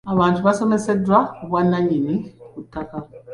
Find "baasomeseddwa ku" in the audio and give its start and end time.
0.45-1.41